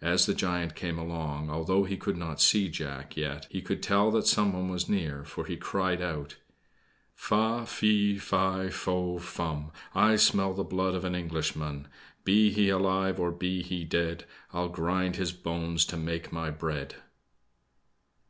As 0.00 0.24
the 0.24 0.32
giant 0.32 0.74
came 0.74 0.98
along, 0.98 1.50
although 1.50 1.84
he 1.84 1.98
could 1.98 2.16
not 2.16 2.40
see 2.40 2.70
Jack, 2.70 3.14
yet 3.14 3.46
he 3.50 3.60
could 3.60 3.82
tell 3.82 4.10
that 4.12 4.26
someone 4.26 4.70
was 4.70 4.88
near 4.88 5.22
for 5.22 5.44
he 5.44 5.58
cried 5.58 6.00
out: 6.00 6.36
"Fa, 7.14 7.66
fe, 7.66 8.16
fi, 8.16 8.70
fo, 8.70 9.18
fum, 9.18 9.70
I 9.94 10.16
smell 10.16 10.54
the 10.54 10.64
blood 10.64 10.94
of 10.94 11.04
an 11.04 11.14
Englishman 11.14 11.88
Be 12.24 12.50
he 12.50 12.70
alive, 12.70 13.20
or 13.20 13.30
be 13.30 13.60
he 13.60 13.84
dead, 13.84 14.24
I'll 14.50 14.70
grind 14.70 15.16
his 15.16 15.32
bones 15.32 15.84
to 15.92 15.98
make 15.98 16.32
my 16.32 16.50
bread." 16.50 16.94